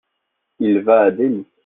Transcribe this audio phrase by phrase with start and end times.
[0.57, 1.45] Il va à Delhi?